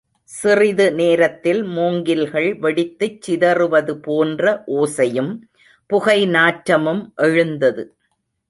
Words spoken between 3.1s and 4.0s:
சிதறுவது